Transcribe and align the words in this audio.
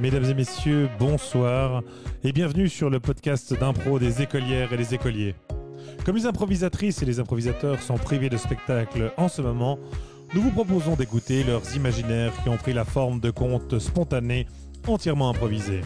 Mesdames 0.00 0.24
et 0.24 0.34
messieurs, 0.34 0.88
bonsoir 0.98 1.82
et 2.24 2.32
bienvenue 2.32 2.68
sur 2.68 2.90
le 2.90 2.98
podcast 2.98 3.54
d'impro 3.58 4.00
des 4.00 4.22
écolières 4.22 4.72
et 4.72 4.76
des 4.76 4.92
écoliers. 4.92 5.36
Comme 6.04 6.16
les 6.16 6.26
improvisatrices 6.26 7.00
et 7.00 7.06
les 7.06 7.20
improvisateurs 7.20 7.80
sont 7.80 7.96
privés 7.96 8.28
de 8.28 8.36
spectacle 8.36 9.12
en 9.16 9.28
ce 9.28 9.40
moment, 9.40 9.78
nous 10.34 10.42
vous 10.42 10.50
proposons 10.50 10.96
d'écouter 10.96 11.44
leurs 11.44 11.76
imaginaires 11.76 12.32
qui 12.42 12.48
ont 12.48 12.56
pris 12.56 12.72
la 12.72 12.84
forme 12.84 13.20
de 13.20 13.30
contes 13.30 13.78
spontanés 13.78 14.48
entièrement 14.88 15.30
improvisés. 15.30 15.82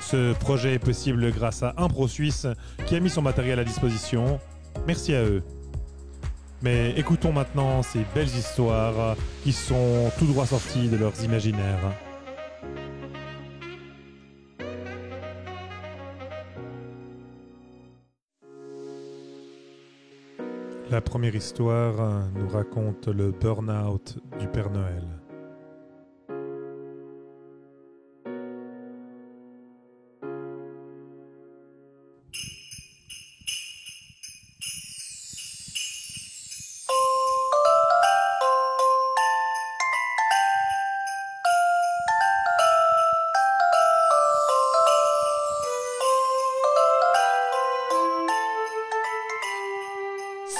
Ce 0.00 0.32
projet 0.34 0.74
est 0.74 0.80
possible 0.80 1.30
grâce 1.30 1.62
à 1.62 1.72
Impro 1.76 2.08
Suisse 2.08 2.48
qui 2.86 2.96
a 2.96 3.00
mis 3.00 3.10
son 3.10 3.22
matériel 3.22 3.60
à 3.60 3.64
disposition. 3.64 4.40
Merci 4.88 5.14
à 5.14 5.22
eux. 5.22 5.44
Mais 6.62 6.94
écoutons 6.96 7.32
maintenant 7.32 7.82
ces 7.84 8.04
belles 8.12 8.26
histoires 8.26 9.14
qui 9.44 9.52
sont 9.52 10.10
tout 10.18 10.26
droit 10.26 10.46
sorties 10.46 10.88
de 10.88 10.96
leurs 10.96 11.22
imaginaires. 11.22 11.92
La 20.96 21.02
première 21.02 21.34
histoire 21.34 22.26
nous 22.34 22.48
raconte 22.48 23.08
le 23.08 23.30
burn-out 23.30 24.16
du 24.40 24.48
Père 24.48 24.70
Noël. 24.70 25.25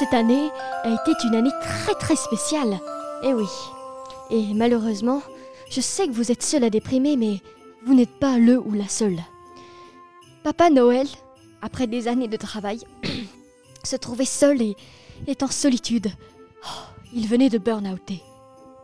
Cette 0.06 0.20
année 0.20 0.50
a 0.84 0.90
été 0.90 1.26
une 1.26 1.34
année 1.34 1.50
très 1.60 1.94
très 1.94 2.14
spéciale. 2.14 2.78
Eh 3.24 3.34
oui. 3.34 3.48
Et 4.30 4.54
malheureusement, 4.54 5.20
je 5.68 5.80
sais 5.80 6.06
que 6.06 6.12
vous 6.12 6.30
êtes 6.30 6.44
seul 6.44 6.62
à 6.62 6.70
déprimer, 6.70 7.16
mais 7.16 7.40
vous 7.84 7.92
n'êtes 7.92 8.16
pas 8.20 8.38
le 8.38 8.56
ou 8.60 8.72
la 8.72 8.86
seule. 8.86 9.18
Papa 10.44 10.70
Noël, 10.70 11.08
après 11.60 11.88
des 11.88 12.06
années 12.06 12.28
de 12.28 12.36
travail, 12.36 12.82
se 13.82 13.96
trouvait 13.96 14.26
seul 14.26 14.62
et 14.62 14.76
est 15.26 15.42
en 15.42 15.48
solitude. 15.48 16.12
Oh, 16.62 16.84
il 17.12 17.26
venait 17.26 17.48
de 17.48 17.58
burn-outer. 17.58 18.22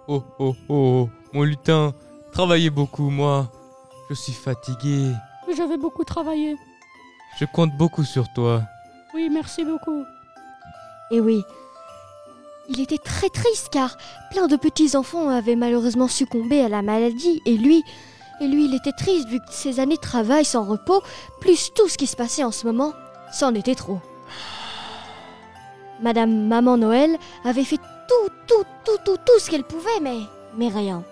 Oh 0.09 0.25
oh 0.41 0.57
oh, 0.69 1.09
mon 1.33 1.45
lutin, 1.45 1.95
travaillez 2.33 2.71
beaucoup, 2.71 3.11
moi. 3.11 3.53
Je 4.11 4.15
suis 4.15 4.33
fatigué. 4.33 5.13
J'avais 5.57 5.79
beaucoup 5.79 6.03
travaillé. 6.03 6.57
Je 7.39 7.45
compte 7.45 7.77
beaucoup 7.79 8.03
sur 8.03 8.27
toi. 8.33 8.63
Oui, 9.15 9.29
merci 9.31 9.65
beaucoup. 9.65 10.05
Et 11.13 11.21
oui, 11.21 11.45
il 12.71 12.81
était 12.81 12.97
très 12.97 13.29
triste 13.29 13.69
car 13.71 13.99
plein 14.31 14.47
de 14.47 14.57
petits 14.57 14.97
enfants 14.97 15.29
avaient 15.29 15.57
malheureusement 15.57 16.09
succombé 16.09 16.63
à 16.63 16.71
la 16.71 16.81
maladie 16.81 17.43
et 17.45 17.59
lui, 17.59 17.85
et 18.41 18.47
lui 18.47 18.65
il 18.65 18.75
était 18.75 18.93
triste 18.93 19.29
vu 19.29 19.39
que 19.39 19.53
ses 19.53 19.79
années 19.79 19.97
de 19.97 20.01
travail 20.01 20.47
sans 20.47 20.65
repos, 20.65 21.03
plus 21.39 21.71
tout 21.75 21.87
ce 21.87 21.99
qui 21.99 22.07
se 22.07 22.17
passait 22.17 22.45
en 22.45 22.51
ce 22.51 22.67
moment, 22.67 22.95
c'en 23.31 23.55
était 23.55 23.75
trop. 23.75 23.99
Madame 26.01 26.47
Maman 26.49 26.79
Noël 26.79 27.19
avait 27.45 27.65
fait 27.65 27.77
tout, 27.77 28.33
tout, 28.47 28.65
tout, 28.85 28.97
tout, 29.05 29.19
tout 29.19 29.39
ce 29.39 29.51
qu'elle 29.51 29.65
pouvait, 29.65 30.01
mais 30.01 30.69
rien. 30.69 31.05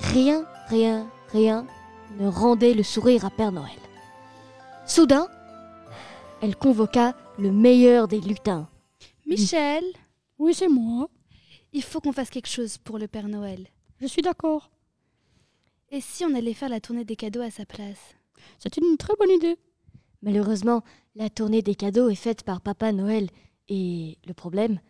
Rien, 0.00 0.44
rien, 0.68 1.06
rien 1.32 1.66
ne 2.18 2.28
rendait 2.28 2.72
le 2.72 2.82
sourire 2.82 3.26
à 3.26 3.30
Père 3.30 3.52
Noël. 3.52 3.68
Soudain, 4.86 5.28
elle 6.40 6.56
convoqua 6.56 7.12
le 7.38 7.52
meilleur 7.52 8.08
des 8.08 8.20
lutins. 8.20 8.66
Michel, 9.28 9.84
Oui, 10.38 10.54
c'est 10.54 10.68
moi. 10.68 11.08
il 11.72 11.82
faut 11.82 12.00
qu'on 12.00 12.12
fasse 12.12 12.30
quelque 12.30 12.48
chose 12.48 12.78
pour 12.78 12.98
le 12.98 13.08
Père 13.08 13.28
Noël. 13.28 13.66
Je 14.00 14.06
suis 14.06 14.22
d'accord. 14.22 14.70
Et 15.90 16.00
si 16.00 16.24
on 16.24 16.34
allait 16.34 16.54
faire 16.54 16.68
la 16.68 16.80
tournée 16.80 17.04
des 17.04 17.16
cadeaux 17.16 17.40
à 17.42 17.50
sa 17.50 17.66
place? 17.66 18.14
C'est 18.58 18.76
une 18.76 18.96
très 18.96 19.14
bonne 19.18 19.30
idée. 19.30 19.56
Malheureusement, 20.22 20.82
la 21.14 21.28
tournée 21.30 21.62
des 21.62 21.74
cadeaux 21.74 22.08
est 22.08 22.14
faite 22.14 22.42
par 22.42 22.60
Papa 22.60 22.92
Noël. 22.92 23.28
Et 23.68 24.16
le 24.26 24.32
problème, 24.34 24.80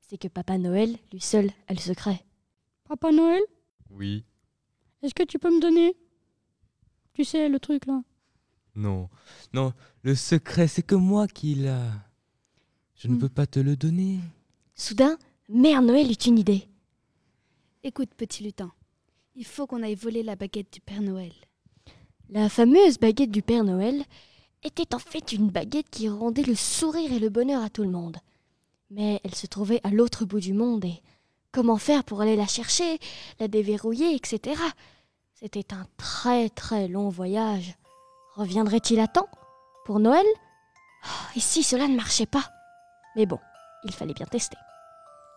c'est 0.00 0.18
que 0.18 0.28
Papa 0.28 0.58
Noël, 0.58 0.96
lui 1.12 1.20
seul, 1.20 1.50
a 1.68 1.72
le 1.74 1.78
secret. 1.80 2.24
Papa 2.84 3.12
Noël, 3.12 3.42
Oui. 3.90 4.24
est-ce 5.02 5.14
que 5.14 5.22
tu 5.24 5.38
peux 5.38 5.54
me 5.54 5.60
donner? 5.60 5.96
Tu 7.14 7.24
sais, 7.24 7.48
le 7.48 7.58
truc 7.58 7.86
là. 7.86 8.02
Non. 8.74 9.08
Non, 9.54 9.72
le 10.02 10.14
secret, 10.14 10.68
c'est 10.68 10.82
que 10.82 10.94
moi 10.94 11.26
qui 11.28 11.54
l'a. 11.54 11.82
Je 12.96 13.08
ne 13.08 13.14
Hmm. 13.14 13.18
peux 13.20 13.28
pas 13.28 13.46
te 13.46 13.60
le 13.60 13.76
donner. 13.76 14.18
Soudain, 14.74 15.16
Mère 15.48 15.82
Noël 15.82 16.10
eut 16.10 16.14
une 16.14 16.38
idée. 16.38 16.68
Écoute, 17.82 18.10
petit 18.16 18.42
lutin, 18.42 18.72
il 19.36 19.44
faut 19.46 19.66
qu'on 19.66 19.82
aille 19.82 19.94
voler 19.94 20.22
la 20.22 20.34
baguette 20.36 20.72
du 20.72 20.80
Père 20.80 21.02
Noël. 21.02 21.32
La 22.30 22.48
fameuse 22.48 22.98
baguette 22.98 23.30
du 23.30 23.42
Père 23.42 23.64
Noël 23.64 24.02
était 24.64 24.94
en 24.94 24.98
fait 24.98 25.32
une 25.32 25.48
baguette 25.50 25.88
qui 25.90 26.08
rendait 26.08 26.42
le 26.42 26.54
sourire 26.56 27.12
et 27.12 27.18
le 27.20 27.28
bonheur 27.28 27.62
à 27.62 27.70
tout 27.70 27.82
le 27.84 27.90
monde. 27.90 28.16
Mais 28.90 29.20
elle 29.24 29.34
se 29.34 29.46
trouvait 29.46 29.80
à 29.84 29.90
l'autre 29.90 30.24
bout 30.24 30.40
du 30.40 30.52
monde 30.52 30.84
et 30.84 31.02
comment 31.52 31.76
faire 31.76 32.02
pour 32.02 32.20
aller 32.22 32.34
la 32.36 32.46
chercher, 32.46 32.98
la 33.38 33.46
déverrouiller, 33.48 34.14
etc. 34.16 34.60
C'était 35.34 35.72
un 35.74 35.86
très 35.96 36.48
très 36.48 36.88
long 36.88 37.08
voyage. 37.08 37.74
Reviendrait-il 38.34 38.98
à 39.00 39.06
temps 39.06 39.28
Pour 39.84 40.00
Noël? 40.00 40.26
Oh, 41.04 41.08
Et 41.36 41.40
si 41.40 41.62
cela 41.62 41.86
ne 41.88 41.96
marchait 41.96 42.26
pas? 42.26 42.50
Mais 43.16 43.26
bon, 43.26 43.38
il 43.84 43.92
fallait 43.92 44.14
bien 44.14 44.26
tester. 44.26 44.58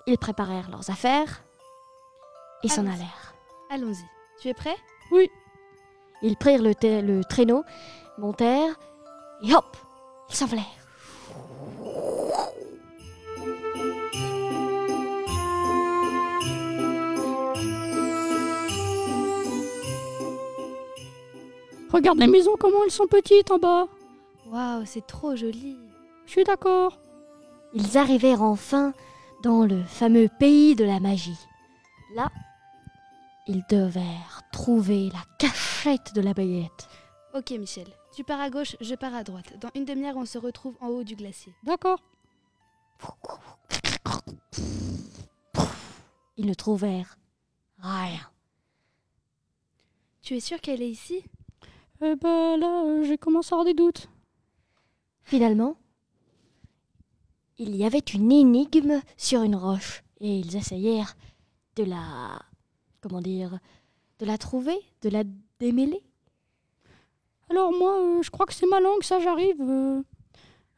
Ils 0.06 0.18
préparèrent 0.18 0.70
leurs 0.70 0.90
affaires 0.90 1.44
et 2.64 2.68
s'en 2.68 2.86
allèrent. 2.86 3.34
Allons-y. 3.70 4.06
Tu 4.42 4.50
es 4.50 4.54
prêt? 4.54 4.76
Oui, 5.12 5.30
Ils 6.22 6.36
prirent 6.36 6.62
le 6.62 7.24
traîneau, 7.24 7.64
montèrent, 8.18 8.78
et 9.42 9.56
hop, 9.56 9.78
ils 10.30 10.36
s'envolèrent. 10.36 10.66
regarde 21.92 22.20
les 22.20 22.28
maisons, 22.28 22.56
comment 22.58 22.84
elles 22.86 22.92
sont 22.92 23.08
petites 23.08 23.52
en 23.52 23.58
bas. 23.60 23.88
Waouh, 24.48 24.84
c'est 24.86 25.06
trop 25.06 25.36
joli. 25.36 25.78
Je 26.26 26.32
suis 26.32 26.44
d'accord. 26.44 26.98
Ils 27.74 27.98
arrivèrent 27.98 28.42
enfin 28.42 28.94
dans 29.44 29.66
le 29.66 29.84
fameux 29.84 30.28
pays 30.40 30.76
de 30.76 30.84
la 30.84 31.00
magie. 31.00 31.38
Là, 32.16 32.30
ils 33.48 33.64
devèrent 33.70 34.42
trouver 34.52 35.10
la 35.12 35.24
cachette 35.38 36.14
de 36.14 36.22
la 36.22 36.34
baguette. 36.34 36.88
Ok, 37.34 37.52
Michel. 37.52 37.88
Tu 38.16 38.24
pars 38.24 38.40
à 38.40 38.50
gauche, 38.50 38.76
je 38.82 38.96
pars 38.96 39.14
à 39.14 39.24
droite. 39.24 39.58
Dans 39.60 39.70
une 39.76 39.86
demi-heure, 39.86 40.18
on 40.18 40.26
se 40.26 40.38
retrouve 40.38 40.76
en 40.82 40.88
haut 40.88 41.04
du 41.04 41.16
glacier. 41.16 41.54
D'accord. 41.64 42.00
Ils 46.38 46.46
ne 46.46 46.54
trouvèrent 46.54 47.18
rien. 47.78 48.32
Tu 50.22 50.36
es 50.36 50.40
sûr 50.40 50.60
qu'elle 50.60 50.82
est 50.82 50.90
ici? 50.90 51.24
Eh 52.02 52.16
ben 52.16 52.58
là, 52.58 53.04
j'ai 53.04 53.18
commencé 53.18 53.54
à 53.54 53.56
avoir 53.56 53.66
des 53.66 53.74
doutes. 53.74 54.10
Finalement, 55.24 55.76
il 57.60 57.76
y 57.76 57.86
avait 57.86 58.00
une 58.00 58.32
énigme 58.32 59.02
sur 59.18 59.44
une 59.44 59.56
roche 59.56 60.04
et 60.20 60.40
ils 60.40 60.56
essayèrent 60.56 61.16
de 61.76 61.84
la... 61.84 62.42
comment 63.02 63.22
dire... 63.22 63.60
de 64.18 64.26
la 64.26 64.38
trouver, 64.38 64.78
de 65.02 65.10
la 65.10 65.24
démêler. 65.60 66.02
Alors 67.50 67.72
moi, 67.72 68.00
euh, 68.00 68.22
je 68.22 68.30
crois 68.32 68.46
que 68.46 68.54
c'est 68.54 68.66
ma 68.68 68.80
langue, 68.80 69.04
ça 69.04 69.20
j'arrive. 69.20 69.62
euh. 69.62 70.02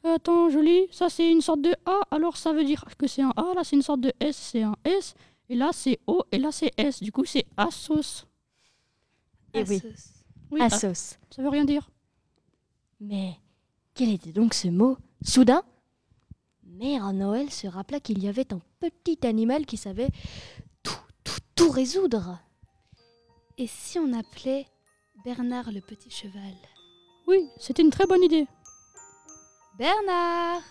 Attends, 0.04 0.50
je 0.50 0.60
lis. 0.60 0.88
Ça 0.92 1.10
c'est 1.10 1.32
une 1.32 1.42
sorte 1.42 1.62
de 1.62 1.74
A, 1.86 2.02
alors 2.12 2.36
ça 2.36 2.52
veut 2.52 2.64
dire 2.64 2.84
que 2.98 3.08
c'est 3.08 3.22
un 3.22 3.34
A. 3.38 3.54
Là 3.56 3.64
c'est 3.64 3.76
une 3.76 3.82
sorte 3.82 4.02
de 4.02 4.12
S, 4.20 4.36
c'est 4.36 4.64
un 4.64 4.76
S. 4.84 5.14
Et 5.50 5.56
là 5.56 5.70
c'est 5.74 6.00
O, 6.08 6.24
et 6.32 6.38
là 6.38 6.52
c'est 6.52 6.72
S. 6.78 7.02
Du 7.02 7.12
coup 7.12 7.26
c'est 7.26 7.46
Assos. 7.56 8.26
Eh 9.54 9.64
oui. 9.64 9.78
Assos. 9.78 10.22
Oui, 10.52 10.62
à 10.62 10.66
ah, 10.66 10.70
sauce. 10.70 11.18
ça 11.30 11.42
veut 11.42 11.50
rien 11.50 11.64
dire. 11.64 11.90
Mais 13.00 13.38
quel 13.94 14.10
était 14.10 14.34
donc 14.34 14.54
ce 14.54 14.68
mot? 14.68 14.98
Soudain, 15.24 15.64
Mère 16.80 17.12
Noël 17.12 17.52
se 17.52 17.68
rappela 17.68 18.00
qu'il 18.00 18.24
y 18.24 18.28
avait 18.30 18.54
un 18.54 18.62
petit 18.80 19.20
animal 19.28 19.66
qui 19.66 19.76
savait 19.78 20.10
tout, 20.84 20.96
tout, 21.24 21.40
tout 21.56 21.70
résoudre. 21.70 22.40
Et 23.58 23.68
si 23.68 24.00
on 24.00 24.14
appelait 24.14 24.68
Bernard 25.26 25.72
le 25.72 25.82
petit 25.82 26.10
cheval? 26.10 26.56
Oui, 27.28 27.50
c'était 27.58 27.82
une 27.82 27.90
très 27.92 28.06
bonne 28.08 28.24
idée. 28.24 28.48
Bernard 29.78 30.62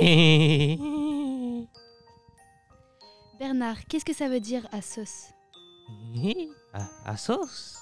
Bernard, 3.38 3.84
qu'est-ce 3.88 4.04
que 4.04 4.14
ça 4.14 4.28
veut 4.28 4.40
dire 4.40 4.66
Assos? 4.72 5.32
À, 6.72 6.88
à 7.12 7.16
sauce 7.16 7.78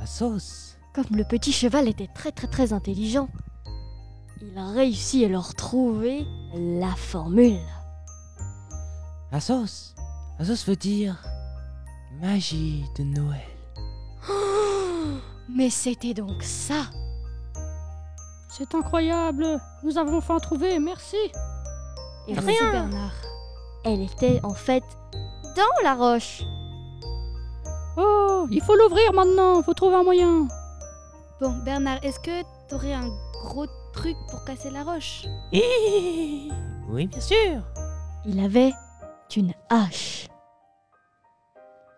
La 0.00 0.06
sauce. 0.06 0.78
Comme 0.94 1.16
le 1.16 1.24
petit 1.24 1.52
cheval 1.52 1.86
était 1.88 2.08
très 2.14 2.32
très 2.32 2.48
très 2.48 2.72
intelligent, 2.72 3.28
il 4.42 4.58
a 4.58 4.70
réussi 4.72 5.24
à 5.24 5.28
leur 5.28 5.54
trouver 5.54 6.26
la 6.54 6.94
formule. 6.96 7.60
La 9.30 9.40
sauce 9.40 9.94
veut 10.38 10.76
dire 10.76 11.22
magie 12.20 12.84
de 12.98 13.04
Noël. 13.04 13.40
Mais 15.48 15.70
c'était 15.70 16.14
donc 16.14 16.42
ça 16.42 16.86
C'est 18.50 18.74
incroyable. 18.74 19.60
Nous 19.84 19.96
avons 19.96 20.18
enfin 20.18 20.38
trouvé, 20.38 20.78
merci. 20.78 21.16
Et 22.28 22.34
Merci 22.34 22.50
rien 22.50 22.70
Bernard. 22.72 23.14
Elle 23.84 24.02
était 24.02 24.40
en 24.42 24.54
fait 24.54 24.84
dans 25.56 25.82
la 25.82 25.94
roche. 25.94 26.42
Oh, 27.96 28.46
il 28.50 28.62
faut 28.62 28.74
l'ouvrir 28.74 29.12
maintenant, 29.12 29.62
faut 29.62 29.74
trouver 29.74 29.96
un 29.96 30.04
moyen. 30.04 30.48
Bon, 31.40 31.52
Bernard, 31.64 31.98
est-ce 32.02 32.20
que 32.20 32.42
t'aurais 32.68 32.92
un 32.92 33.08
gros 33.44 33.66
truc 33.92 34.16
pour 34.28 34.44
casser 34.44 34.70
la 34.70 34.82
roche 34.82 35.24
Eh 35.52 36.48
Oui, 36.88 37.06
bien 37.06 37.20
sûr. 37.20 37.62
Il 38.24 38.42
avait 38.44 38.72
une 39.36 39.52
hache. 39.70 40.28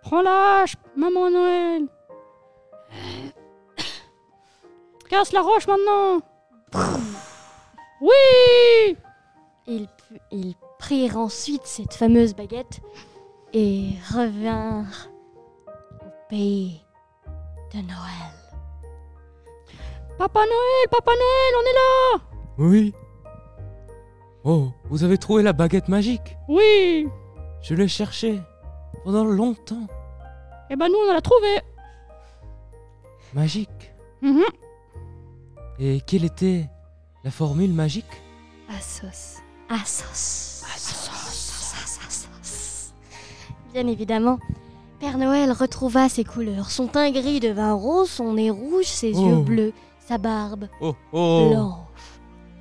Prends 0.02 0.23
la 0.23 0.61
hache, 0.62 0.76
maman 0.96 1.31
Noël. 1.31 1.88
Casse 5.08 5.32
la 5.32 5.43
roche 5.43 5.67
maintenant. 5.67 6.20
Oui 8.00 8.96
Ils, 9.67 9.88
prirent 10.79 11.17
ensuite 11.17 11.64
cette 11.64 11.94
fameuse 11.94 12.35
baguette 12.35 12.81
et 13.55 13.91
revinrent 14.12 15.08
au 16.02 16.29
pays 16.29 16.85
de 17.73 17.79
Noël. 17.79 18.44
Papa 20.19 20.41
Noël, 20.41 20.89
Papa 20.91 21.11
Noël, 21.13 21.55
on 21.59 21.63
est 21.71 21.75
là 21.75 22.21
Oui. 22.59 22.95
Oh, 24.45 24.69
vous 24.91 25.03
avez 25.05 25.19
trouvé 25.19 25.43
la 25.43 25.53
baguette 25.53 25.89
magique 25.89 26.37
Oui 26.49 27.09
Je 27.63 27.75
l'ai 27.75 27.89
cherchée 27.89 28.41
pendant 29.05 29.25
longtemps. 29.25 29.87
Eh 30.71 30.77
ben 30.77 30.89
nous 30.89 30.99
on 31.09 31.13
l'a 31.13 31.21
trouvé. 31.21 31.61
Magique. 33.35 33.93
Mhm. 34.23 34.45
Et 35.79 36.01
quelle 36.07 36.25
était 36.25 36.67
la 37.25 37.31
formule 37.31 37.73
magique? 37.73 38.05
À 38.69 38.81
sauce. 38.81 39.39
Assos. 39.69 40.65
Assos. 40.75 41.11
Assos. 41.85 42.93
Bien 43.73 43.87
évidemment, 43.89 44.39
Père 45.01 45.19
Noël 45.19 45.51
retrouva 45.53 46.09
ses 46.09 46.23
couleurs. 46.25 46.71
Son 46.71 46.87
teint 46.87 47.11
gris 47.11 47.41
devint 47.41 47.73
rose, 47.73 48.09
son 48.09 48.35
nez 48.35 48.51
rouge, 48.51 48.85
ses 48.85 49.13
Oh. 49.17 49.27
yeux 49.29 49.37
bleus, 49.43 49.73
sa 50.06 50.19
barbe 50.19 50.69
Oh, 50.81 50.95
oh. 51.12 51.49
blanche. 51.51 51.79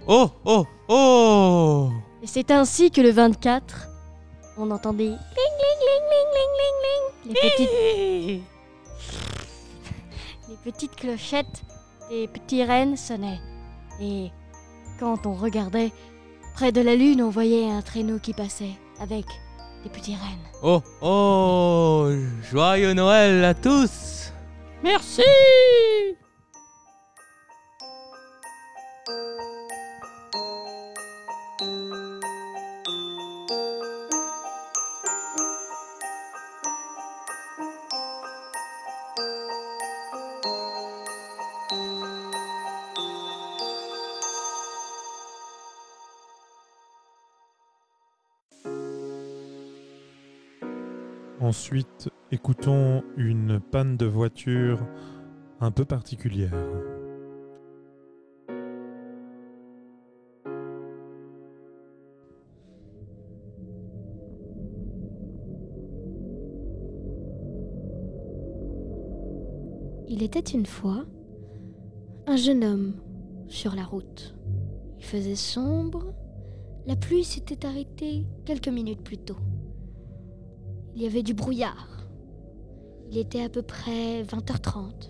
Oh, 0.07 0.29
oh, 0.45 0.65
oh 0.89 1.89
Et 2.21 2.27
c'est 2.27 2.51
ainsi 2.51 2.91
que 2.91 3.01
le 3.01 3.11
24, 3.11 3.87
on 4.57 4.69
entendait 4.71 5.05
ling 5.05 5.15
ling 5.15 5.79
ling 5.87 6.05
ling 6.11 6.29
ling 6.35 6.53
ling 6.59 6.77
ling 6.83 7.03
les 7.25 7.33
petites, 7.33 8.43
les 10.49 10.71
petites 10.71 10.95
clochettes 10.95 11.63
des 12.09 12.27
petits 12.27 12.63
rennes 12.63 12.97
sonnaient. 12.97 13.39
Et 14.01 14.31
quand 14.99 15.25
on 15.25 15.33
regardait 15.33 15.91
près 16.53 16.71
de 16.71 16.81
la 16.81 16.95
lune, 16.95 17.21
on 17.21 17.29
voyait 17.29 17.69
un 17.69 17.81
traîneau 17.81 18.19
qui 18.19 18.33
passait 18.33 18.73
avec 18.99 19.25
des 19.83 19.89
petits 19.89 20.15
rennes. 20.15 20.51
Oh, 20.61 20.81
oh 21.01 22.09
Joyeux 22.51 22.93
Noël 22.93 23.43
à 23.43 23.53
tous 23.53 24.31
Merci 24.83 25.21
Ensuite, 51.55 52.09
écoutons 52.31 53.03
une 53.15 53.59
panne 53.59 53.95
de 53.95 54.07
voiture 54.07 54.79
un 55.59 55.69
peu 55.69 55.85
particulière. 55.85 56.51
Il 70.07 70.23
était 70.23 70.39
une 70.39 70.65
fois 70.65 71.05
un 72.25 72.35
jeune 72.35 72.63
homme 72.63 72.93
sur 73.47 73.75
la 73.75 73.83
route. 73.83 74.33
Il 74.97 75.05
faisait 75.05 75.35
sombre, 75.35 76.15
la 76.87 76.95
pluie 76.95 77.23
s'était 77.23 77.67
arrêtée 77.67 78.25
quelques 78.43 78.69
minutes 78.69 79.03
plus 79.03 79.19
tôt. 79.19 79.37
Il 80.95 81.01
y 81.01 81.05
avait 81.05 81.23
du 81.23 81.33
brouillard. 81.33 81.87
Il 83.09 83.17
était 83.17 83.43
à 83.43 83.49
peu 83.49 83.61
près 83.61 84.23
20h30. 84.23 85.09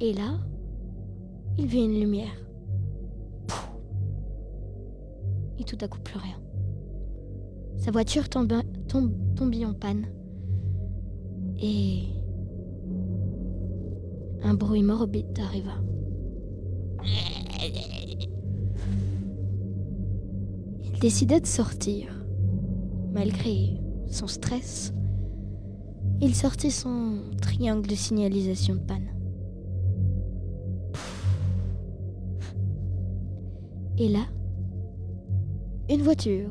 Et 0.00 0.12
là, 0.12 0.38
il 1.58 1.66
vit 1.66 1.84
une 1.84 1.98
lumière. 1.98 2.36
Et 5.58 5.64
tout 5.64 5.78
à 5.80 5.88
coup, 5.88 6.00
plus 6.00 6.18
rien. 6.18 6.38
Sa 7.78 7.90
voiture 7.90 8.28
tombe, 8.28 8.52
en 8.52 9.74
panne. 9.74 10.06
Et 11.60 12.04
un 14.42 14.54
bruit 14.54 14.82
morbide 14.82 15.38
arriva. 15.40 15.72
Il 20.84 20.98
décida 21.00 21.40
de 21.40 21.46
sortir. 21.46 22.08
Malgré 23.12 23.85
son 24.08 24.26
stress, 24.26 24.92
il 26.20 26.34
sortit 26.34 26.70
son 26.70 27.20
triangle 27.40 27.86
de 27.86 27.94
signalisation 27.94 28.74
de 28.74 28.80
panne. 28.80 29.08
Et 33.98 34.08
là, 34.08 34.26
une 35.88 36.02
voiture 36.02 36.50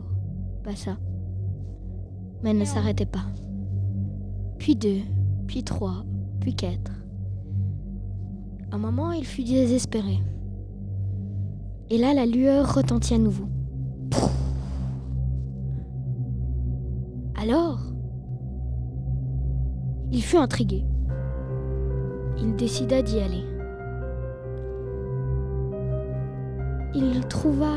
passa, 0.64 0.98
mais 2.42 2.52
elle 2.52 2.58
ne 2.58 2.66
s'arrêtait 2.66 3.06
pas. 3.06 3.26
Puis 4.58 4.76
deux, 4.76 5.02
puis 5.48 5.64
trois, 5.64 6.06
puis 6.40 6.56
quatre. 6.56 6.92
Un 8.72 8.78
moment, 8.78 9.12
il 9.12 9.26
fut 9.26 9.44
désespéré. 9.44 10.20
Et 11.90 11.98
là, 11.98 12.14
la 12.14 12.26
lueur 12.26 12.74
retentit 12.76 13.14
à 13.14 13.20
nouveau. 13.20 13.48
Alors, 17.48 17.78
il 20.12 20.24
fut 20.24 20.38
intrigué. 20.38 20.84
Il 22.40 22.56
décida 22.56 23.04
d'y 23.04 23.20
aller. 23.20 23.44
Il 26.96 27.24
trouva 27.28 27.68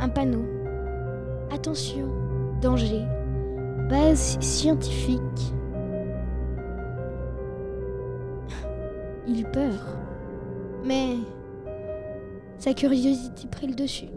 un 0.00 0.08
panneau. 0.08 0.46
Attention, 1.52 2.08
danger, 2.62 3.04
base 3.90 4.38
scientifique. 4.40 5.20
Il 9.28 9.42
eut 9.42 9.52
peur. 9.52 9.98
Mais 10.82 11.16
sa 12.56 12.72
curiosité 12.72 13.48
prit 13.50 13.66
le 13.66 13.74
dessus. 13.74 14.08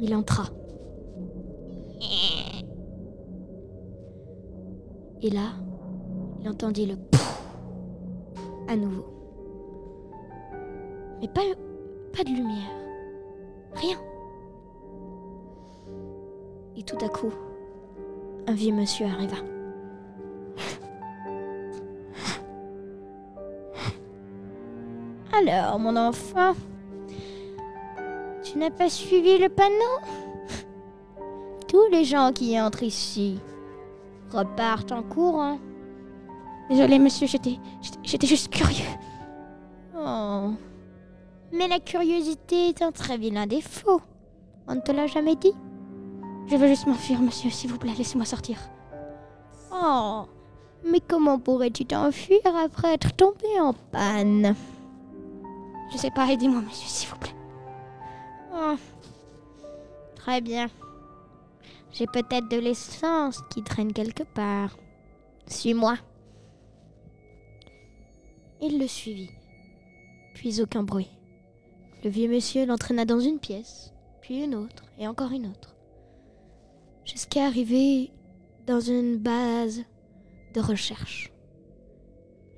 Il 0.00 0.14
entra. 0.14 0.50
Et 5.20 5.30
là, 5.30 5.50
il 6.40 6.48
entendit 6.48 6.86
le 6.86 6.94
pouf 6.96 7.42
à 8.68 8.76
nouveau. 8.76 9.04
Mais 11.20 11.26
pas, 11.26 11.40
pas 12.16 12.22
de 12.22 12.28
lumière. 12.28 12.70
Rien. 13.74 13.98
Et 16.76 16.84
tout 16.84 16.98
à 17.04 17.08
coup, 17.08 17.32
un 18.46 18.52
vieux 18.52 18.72
monsieur 18.72 19.06
arriva. 19.06 19.38
Alors, 25.32 25.80
mon 25.80 25.96
enfant, 25.96 26.54
tu 28.44 28.58
n'as 28.58 28.70
pas 28.70 28.88
suivi 28.88 29.38
le 29.38 29.48
panneau? 29.48 29.98
Tous 31.66 31.88
les 31.90 32.04
gens 32.04 32.30
qui 32.32 32.60
entrent 32.60 32.84
ici 32.84 33.40
repartent 34.30 34.92
en 34.92 35.02
courant. 35.02 35.58
Désolé, 36.70 36.98
monsieur, 36.98 37.26
j'étais, 37.26 37.58
juste 38.26 38.50
curieux. 38.50 38.84
Oh. 39.96 40.50
Mais 41.52 41.66
la 41.66 41.80
curiosité 41.80 42.68
est 42.68 42.82
un 42.82 42.92
très 42.92 43.16
vilain 43.16 43.46
défaut. 43.46 44.02
On 44.66 44.74
ne 44.74 44.80
te 44.80 44.92
l'a 44.92 45.06
jamais 45.06 45.34
dit 45.34 45.54
Je 46.46 46.56
veux 46.56 46.68
juste 46.68 46.86
m'enfuir, 46.86 47.20
monsieur, 47.20 47.50
s'il 47.50 47.70
vous 47.70 47.78
plaît, 47.78 47.94
laissez-moi 47.96 48.26
sortir. 48.26 48.58
Oh. 49.72 50.24
Mais 50.84 51.00
comment 51.00 51.38
pourrais-tu 51.38 51.86
t'enfuir 51.86 52.40
après 52.62 52.94
être 52.94 53.12
tombé 53.14 53.60
en 53.60 53.72
panne? 53.72 54.54
Je 55.90 55.96
sais 55.96 56.10
pas, 56.10 56.30
aidez-moi, 56.30 56.60
monsieur, 56.60 56.86
s'il 56.86 57.08
vous 57.08 57.16
plaît. 57.16 57.34
Oh. 58.54 58.74
Très 60.16 60.42
bien. 60.42 60.68
J'ai 61.92 62.06
peut-être 62.06 62.48
de 62.48 62.58
l'essence 62.58 63.42
qui 63.50 63.62
traîne 63.62 63.92
quelque 63.92 64.22
part. 64.22 64.76
Suis-moi. 65.46 65.96
Il 68.60 68.78
le 68.78 68.86
suivit. 68.86 69.30
Puis 70.34 70.60
aucun 70.60 70.82
bruit. 70.82 71.10
Le 72.04 72.10
vieux 72.10 72.28
monsieur 72.28 72.66
l'entraîna 72.66 73.04
dans 73.04 73.18
une 73.18 73.40
pièce, 73.40 73.92
puis 74.20 74.44
une 74.44 74.54
autre, 74.54 74.84
et 74.98 75.08
encore 75.08 75.32
une 75.32 75.46
autre. 75.46 75.74
Jusqu'à 77.04 77.46
arriver 77.46 78.12
dans 78.66 78.80
une 78.80 79.16
base 79.16 79.82
de 80.54 80.60
recherche. 80.60 81.32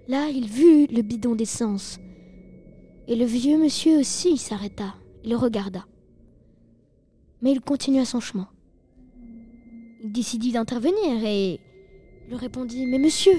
Là, 0.08 0.28
il 0.28 0.46
vit 0.46 0.88
le 0.88 1.02
bidon 1.02 1.34
d'essence. 1.34 1.98
Et 3.06 3.16
le 3.16 3.24
vieux 3.24 3.58
monsieur 3.58 3.98
aussi 4.00 4.36
s'arrêta. 4.36 4.94
Il 5.22 5.30
le 5.30 5.36
regarda. 5.36 5.86
Mais 7.42 7.52
il 7.52 7.60
continua 7.60 8.04
son 8.04 8.20
chemin. 8.20 8.48
Il 10.02 10.12
décidit 10.12 10.52
d'intervenir 10.52 11.24
et 11.24 11.60
lui 12.28 12.36
répondit 12.36 12.86
Mais 12.86 12.98
monsieur, 12.98 13.38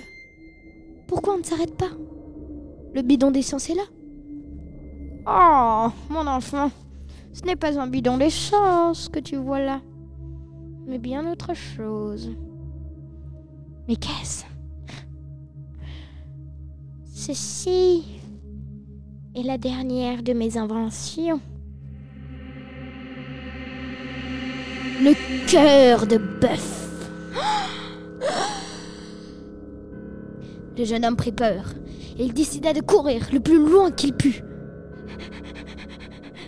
pourquoi 1.07 1.33
on 1.33 1.39
ne 1.39 1.43
s'arrête 1.43 1.75
pas? 1.75 1.89
Le 2.93 3.01
bidon 3.01 3.31
d'essence 3.31 3.69
est 3.69 3.75
là. 3.75 3.83
Oh, 5.27 5.91
mon 6.09 6.27
enfant, 6.27 6.71
ce 7.33 7.43
n'est 7.43 7.55
pas 7.55 7.79
un 7.79 7.87
bidon 7.87 8.17
d'essence 8.17 9.09
que 9.09 9.19
tu 9.19 9.37
vois 9.37 9.59
là, 9.59 9.81
mais 10.85 10.97
bien 10.97 11.31
autre 11.31 11.53
chose. 11.53 12.31
Mais 13.87 13.95
qu'est-ce? 13.95 14.45
Ceci 17.05 18.03
est 19.35 19.43
la 19.43 19.57
dernière 19.57 20.23
de 20.23 20.33
mes 20.33 20.57
inventions. 20.57 21.39
Le 25.03 25.13
cœur 25.49 26.05
de 26.05 26.17
bœuf. 26.17 26.77
Le 30.77 30.85
jeune 30.85 31.05
homme 31.05 31.15
prit 31.15 31.31
peur 31.31 31.73
et 32.19 32.25
il 32.25 32.33
décida 32.33 32.71
de 32.71 32.81
courir 32.81 33.27
le 33.33 33.39
plus 33.39 33.57
loin 33.57 33.91
qu'il 33.91 34.13
put, 34.13 34.43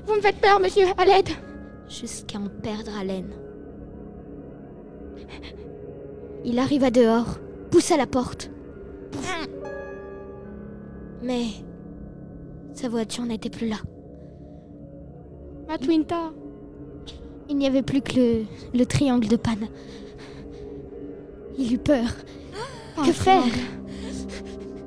Vous 0.06 0.16
me 0.16 0.22
faites 0.22 0.40
peur, 0.40 0.60
monsieur, 0.60 0.86
à 0.98 1.06
l'aide 1.06 1.30
jusqu'à 1.90 2.38
en 2.38 2.48
perdre 2.62 2.96
haleine. 2.96 3.34
Il 6.46 6.60
arriva 6.60 6.92
dehors, 6.92 7.40
poussa 7.72 7.98
la 7.98 8.06
porte. 8.06 8.52
Mais 11.24 11.46
sa 12.74 12.90
voiture 12.90 13.26
n'était 13.26 13.50
plus 13.50 13.70
là. 13.70 13.78
Ma 15.68 15.78
Twinta 15.78 16.34
Il 17.50 17.58
n'y 17.58 17.68
avait 17.68 17.82
plus 17.82 18.02
que 18.02 18.16
le, 18.16 18.46
le 18.74 18.86
triangle 18.86 19.28
de 19.28 19.36
panne. 19.36 19.68
Il 21.58 21.74
eut 21.74 21.78
peur. 21.78 22.08
Oh, 22.98 23.02
que 23.06 23.12
faire 23.12 23.44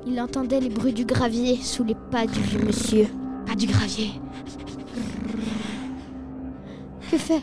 Il 0.05 0.19
entendait 0.19 0.59
les 0.59 0.69
bruits 0.69 0.93
du 0.93 1.05
gravier 1.05 1.57
sous 1.57 1.83
les 1.83 1.95
pas 2.11 2.25
du 2.25 2.41
vieux 2.41 2.63
monsieur. 2.63 3.07
Pas 3.45 3.55
du 3.55 3.67
gravier. 3.67 4.11
Que 7.09 7.17
faire 7.17 7.41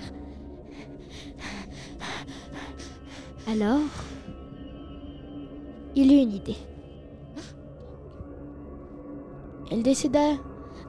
Alors, 3.47 3.80
il 5.94 6.12
eut 6.12 6.23
une 6.23 6.33
idée. 6.33 6.56
Il 9.71 9.83
décida 9.83 10.35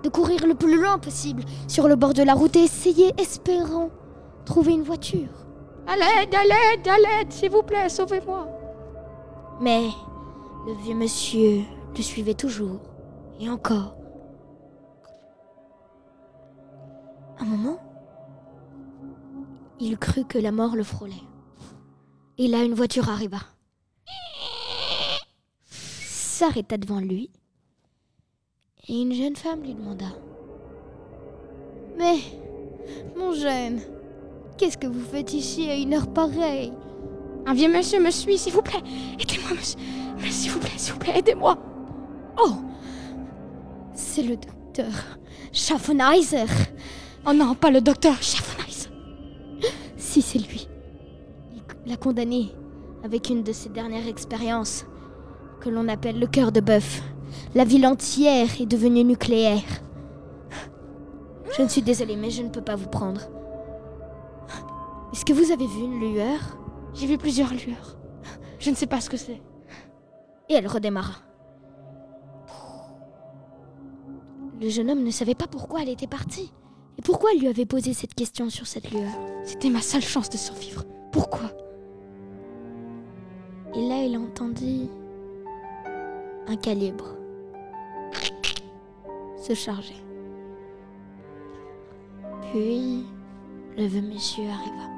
de 0.04 0.10
courir 0.10 0.46
le 0.46 0.56
plus 0.56 0.80
loin 0.80 0.98
possible 1.00 1.44
sur 1.68 1.88
le 1.88 1.96
bord 1.96 2.14
de 2.14 2.24
la 2.24 2.34
route 2.34 2.56
et 2.56 2.64
essayer, 2.64 3.12
espérant, 3.18 3.90
trouver 4.46 4.74
une 4.74 4.84
voiture. 4.84 5.46
À 5.88 5.96
l'aide, 5.96 6.34
à 6.34 6.44
l'aide, 6.44 6.88
à 6.88 6.98
l'aide, 6.98 7.32
s'il 7.32 7.52
vous 7.52 7.64
plaît, 7.64 7.90
sauvez-moi. 7.90 8.48
Mais 9.62 9.90
le 10.66 10.74
vieux 10.74 10.96
monsieur 10.96 11.62
le 11.96 12.02
suivait 12.02 12.34
toujours, 12.34 12.82
et 13.40 13.50
encore. 13.50 13.96
Un 17.40 17.46
moment, 17.46 17.80
il 19.80 19.98
crut 19.98 20.28
que 20.28 20.38
la 20.38 20.52
mort 20.52 20.76
le 20.76 20.84
frôlait. 20.84 21.14
Et 22.38 22.48
là, 22.48 22.64
une 22.64 22.74
voiture 22.74 23.10
arriva. 23.10 23.40
S'arrêta 25.66 26.78
devant 26.78 27.00
lui. 27.00 27.30
Et 28.88 29.02
une 29.02 29.14
jeune 29.14 29.36
femme 29.36 29.62
lui 29.62 29.74
demanda 29.74 30.08
Mais, 31.98 32.18
mon 33.16 33.34
jeune, 33.34 33.80
qu'est-ce 34.58 34.78
que 34.78 34.88
vous 34.88 35.04
faites 35.04 35.34
ici 35.34 35.70
à 35.70 35.76
une 35.76 35.94
heure 35.94 36.08
pareille? 36.08 36.74
Un 37.46 37.54
vieux 37.54 37.72
monsieur 37.72 38.02
me 38.02 38.10
suit, 38.12 38.38
s'il 38.38 38.54
vous 38.54 38.62
plaît. 38.62 38.82
Aidez-moi, 39.20 39.52
monsieur. 39.56 39.78
Mais 40.22 40.32
S'il 40.32 40.52
vous 40.52 40.60
plaît, 40.60 40.72
s'il 40.78 40.94
vous 40.94 41.00
plaît, 41.00 41.18
aidez-moi. 41.20 41.58
Oh 42.42 42.54
C'est 43.94 44.24
le 44.24 44.36
docteur 44.38 44.92
Schaffenheiser. 45.52 46.46
Oh 47.28 47.34
non, 47.34 47.54
pas 47.56 47.70
le 47.70 47.82
docteur 47.82 48.16
Schaffenheiser. 48.22 48.90
Si 49.98 50.22
c'est 50.22 50.40
lui. 50.40 50.68
Il 51.86 51.92
l'a 51.92 51.98
condamné 51.98 52.52
avec 53.04 53.30
une 53.30 53.44
de 53.44 53.52
ses 53.52 53.70
dernières 53.70 54.08
expériences 54.08 54.86
que 55.62 55.70
l'on 55.70 55.88
appelle 55.88 56.20
le 56.20 56.28
cœur 56.28 56.52
de 56.52 56.60
bœuf. 56.62 57.02
La 57.54 57.64
ville 57.64 57.86
entière 57.86 58.48
est 58.60 58.66
devenue 58.66 59.04
nucléaire. 59.04 59.62
Je 61.56 61.62
ne 61.62 61.68
suis 61.68 61.82
désolée, 61.82 62.16
mais 62.16 62.32
je 62.32 62.42
ne 62.42 62.50
peux 62.50 62.62
pas 62.62 62.76
vous 62.76 62.90
prendre. 62.90 63.22
Est-ce 65.16 65.24
que 65.24 65.32
vous 65.32 65.54
avez 65.54 65.66
vu 65.66 65.80
une 65.80 65.98
lueur? 66.02 66.58
J'ai 66.94 67.08
vu 67.08 67.18
plusieurs 67.18 67.54
lueurs. 67.54 67.98
Je 68.60 68.70
ne 68.70 68.76
sais 68.76 68.86
pas 68.86 69.00
ce 69.00 69.10
que 69.10 69.16
c'est. 69.16 69.42
Et 70.50 70.56
elle 70.56 70.68
redémarra. 70.68 71.22
Le 74.60 74.68
jeune 74.68 74.92
homme 74.92 75.06
ne 75.06 75.12
savait 75.12 75.34
pas 75.34 75.48
pourquoi 75.48 75.84
elle 75.84 75.88
était 75.88 76.06
partie. 76.06 76.52
Et 76.98 77.02
pourquoi 77.02 77.30
elle 77.32 77.40
lui 77.40 77.48
avait 77.48 77.66
posé 77.66 77.94
cette 77.94 78.14
question 78.14 78.50
sur 78.50 78.68
cette 78.68 78.92
lueur? 78.92 79.10
C'était 79.46 79.70
ma 79.70 79.80
seule 79.80 80.02
chance 80.02 80.30
de 80.30 80.36
survivre. 80.36 80.84
Pourquoi? 81.14 81.50
Et 83.74 83.88
là, 83.88 84.04
il 84.04 84.18
entendit 84.18 84.90
un 86.48 86.58
calibre 86.58 87.16
se 89.42 89.54
charger. 89.54 90.04
Puis, 92.52 93.06
le 93.78 93.86
vieux 93.86 94.02
monsieur 94.02 94.44
arriva. 94.50 94.95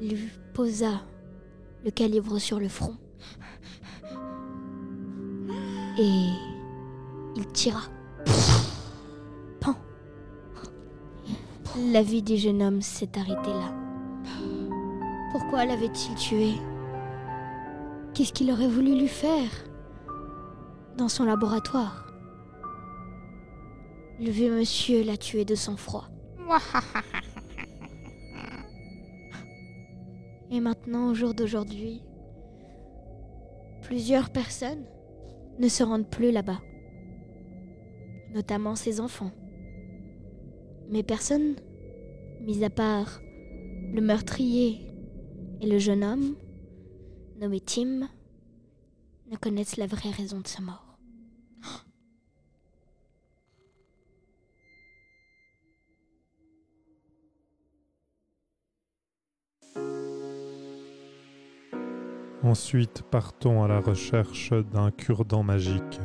Il 0.00 0.10
lui 0.10 0.30
posa 0.52 1.02
le 1.84 1.90
calibre 1.90 2.38
sur 2.38 2.60
le 2.60 2.68
front. 2.68 2.96
Et 5.98 6.28
il 7.36 7.46
tira. 7.52 7.82
Pan. 9.60 9.74
La 11.92 12.02
vie 12.02 12.22
du 12.22 12.36
jeune 12.36 12.62
homme 12.62 12.82
s'est 12.82 13.16
arrêtée 13.16 13.52
là. 13.52 13.72
Pourquoi 15.32 15.64
l'avait-il 15.64 16.14
tué? 16.16 16.52
Qu'est-ce 18.12 18.32
qu'il 18.32 18.50
aurait 18.50 18.68
voulu 18.68 18.98
lui 18.98 19.08
faire? 19.08 19.50
Dans 20.96 21.08
son 21.08 21.24
laboratoire. 21.24 22.12
Le 24.20 24.30
vieux 24.30 24.56
monsieur 24.56 25.02
l'a 25.02 25.16
tué 25.16 25.44
de 25.44 25.56
sang-froid. 25.56 26.08
Et 30.50 30.60
maintenant, 30.60 31.10
au 31.10 31.14
jour 31.14 31.34
d'aujourd'hui, 31.34 32.02
plusieurs 33.82 34.30
personnes 34.30 34.86
ne 35.58 35.68
se 35.68 35.82
rendent 35.82 36.08
plus 36.08 36.30
là-bas. 36.30 36.62
Notamment 38.34 38.76
ses 38.76 39.00
enfants. 39.00 39.32
Mais 40.88 41.02
personne, 41.02 41.56
mis 42.40 42.64
à 42.64 42.70
part 42.70 43.20
le 43.92 44.00
meurtrier 44.00 44.86
et 45.60 45.66
le 45.66 45.78
jeune 45.78 46.04
homme, 46.04 46.36
nommé 47.40 47.60
Tim, 47.60 48.08
ne 49.30 49.36
connaissent 49.36 49.76
la 49.76 49.86
vraie 49.86 50.10
raison 50.10 50.40
de 50.40 50.48
sa 50.48 50.60
mort. 50.60 50.83
Ensuite, 62.44 63.02
partons 63.10 63.64
à 63.64 63.68
la 63.68 63.80
recherche 63.80 64.52
d'un 64.52 64.90
cure-dent 64.90 65.42
magique. 65.42 65.98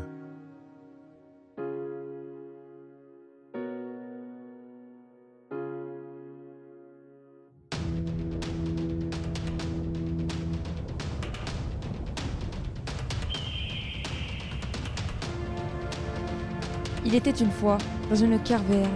Il 17.03 17.15
était 17.15 17.31
une 17.31 17.51
fois, 17.51 17.77
dans 18.09 18.15
une 18.15 18.41
caverne, 18.43 18.87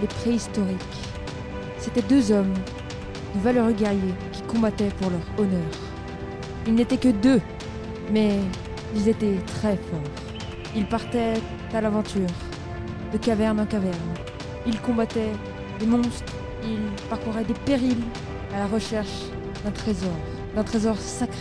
les 0.00 0.08
préhistoriques. 0.08 0.76
C'étaient 1.78 2.02
deux 2.02 2.32
hommes, 2.32 2.54
de 3.36 3.40
valeureux 3.40 3.72
guerriers, 3.72 4.14
qui 4.32 4.42
combattaient 4.42 4.90
pour 4.98 5.10
leur 5.10 5.20
honneur. 5.38 5.91
Ils 6.66 6.74
n'étaient 6.74 6.96
que 6.96 7.08
deux, 7.08 7.40
mais 8.12 8.38
ils 8.94 9.08
étaient 9.08 9.38
très 9.46 9.76
forts. 9.76 10.00
Ils 10.76 10.86
partaient 10.86 11.34
à 11.74 11.80
l'aventure, 11.80 12.28
de 13.12 13.18
caverne 13.18 13.58
en 13.60 13.66
caverne. 13.66 14.14
Ils 14.66 14.80
combattaient 14.80 15.32
des 15.80 15.86
monstres, 15.86 16.32
ils 16.62 17.08
parcouraient 17.08 17.44
des 17.44 17.54
périls 17.54 18.04
à 18.54 18.60
la 18.60 18.66
recherche 18.66 19.24
d'un 19.64 19.72
trésor, 19.72 20.16
d'un 20.54 20.62
trésor 20.62 20.96
sacré, 20.98 21.36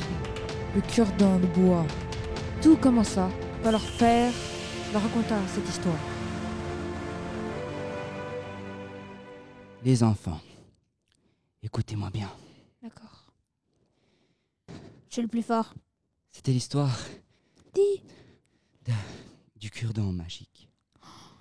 le 0.76 0.82
cure-dent 0.82 1.38
de 1.38 1.48
bois. 1.48 1.86
Tout 2.62 2.78
commença 2.78 3.30
quand 3.64 3.72
leur 3.72 3.86
père 4.00 4.32
leur 4.92 5.04
raconta 5.04 5.36
cette 5.54 5.70
histoire. 5.70 5.96
Les 9.84 10.04
enfants, 10.04 10.40
écoutez-moi 11.64 12.10
bien. 12.12 12.30
D'accord. 12.84 13.21
Je 15.12 15.16
suis 15.16 15.22
le 15.24 15.28
plus 15.28 15.44
fort. 15.44 15.74
C'était 16.32 16.54
l'histoire 16.54 16.98
Dis. 17.74 18.02
du 19.58 19.70
cure-dent 19.70 20.14
magique. 20.14 20.70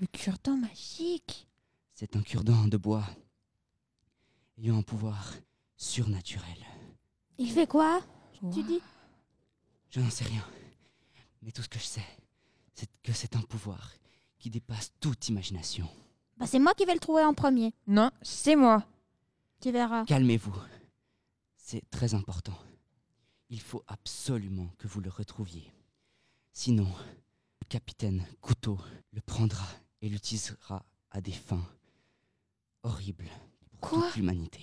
Le 0.00 0.08
cure-dent 0.08 0.56
magique. 0.56 1.46
C'est 1.94 2.16
un 2.16 2.22
cure-dent 2.22 2.66
de 2.66 2.76
bois 2.76 3.06
ayant 4.58 4.78
un 4.78 4.82
pouvoir 4.82 5.34
surnaturel. 5.76 6.66
Il 7.38 7.48
fait 7.48 7.68
quoi? 7.68 8.00
Tu 8.52 8.64
dis 8.64 8.80
Je 9.90 10.00
n'en 10.00 10.10
sais 10.10 10.24
rien. 10.24 10.44
Mais 11.42 11.52
tout 11.52 11.62
ce 11.62 11.68
que 11.68 11.78
je 11.78 11.84
sais, 11.84 12.06
c'est 12.74 12.90
que 13.04 13.12
c'est 13.12 13.36
un 13.36 13.42
pouvoir 13.42 13.92
qui 14.40 14.50
dépasse 14.50 14.90
toute 14.98 15.28
imagination. 15.28 15.86
Bah 16.38 16.48
c'est 16.48 16.58
moi 16.58 16.74
qui 16.74 16.86
vais 16.86 16.94
le 16.94 16.98
trouver 16.98 17.22
en 17.22 17.34
premier. 17.34 17.72
Non, 17.86 18.10
c'est 18.20 18.56
moi. 18.56 18.84
Tu 19.60 19.70
verras. 19.70 20.04
Calmez-vous. 20.06 20.58
C'est 21.56 21.88
très 21.88 22.14
important. 22.14 22.58
Il 23.50 23.60
faut 23.60 23.82
absolument 23.88 24.68
que 24.78 24.86
vous 24.88 25.00
le 25.00 25.10
retrouviez. 25.10 25.72
Sinon, 26.52 26.86
le 26.86 27.66
capitaine 27.68 28.24
Couteau 28.40 28.78
le 29.12 29.20
prendra 29.20 29.66
et 30.02 30.08
l'utilisera 30.08 30.84
à 31.10 31.20
des 31.20 31.32
fins 31.32 31.66
horribles 32.82 33.28
pour 33.80 33.90
Quoi 33.90 34.02
toute 34.06 34.16
l'humanité. 34.16 34.60